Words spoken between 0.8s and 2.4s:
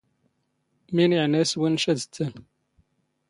ⵎⵉⵏ ⵉⵄⵏⴰ ⵉⵙⵡⵉ ⵏⵏⵛ ⴰⴷⵜⵜⴰⵏ?